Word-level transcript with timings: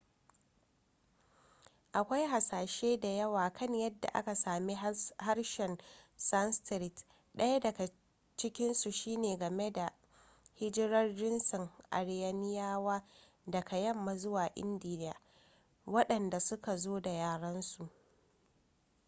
akwai 1.93 2.27
hasashe 2.27 2.97
da 2.99 3.07
yawa 3.07 3.53
kan 3.53 3.73
yadda 3.75 4.09
aka 4.13 4.35
sami 4.35 4.75
harshen 5.17 5.77
sanskrit 6.17 7.05
ɗaya 7.33 7.59
daga 7.59 7.89
cikinsu 8.37 8.91
shine 8.91 9.37
game 9.37 9.71
da 9.71 9.93
hijirar 10.53 11.15
jinsin 11.15 11.69
aryaniyawa 11.91 13.03
daga 13.47 13.77
yamma 13.77 14.15
zuwa 14.15 14.45
india 14.55 15.13
waɗanda 15.85 16.39
suka 16.39 16.77
zo 16.77 16.99
da 16.99 17.11
yarensu 17.11 17.89